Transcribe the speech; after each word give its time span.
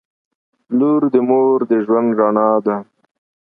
•لور 0.77 1.01
د 1.13 1.15
مور 1.27 1.59
د 1.69 1.71
ژوند 1.85 2.09
رڼا 2.19 2.49
ده. 2.65 2.75